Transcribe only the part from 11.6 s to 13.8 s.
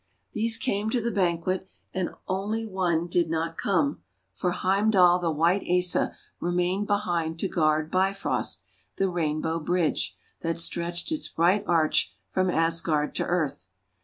arch from Asgard to earth.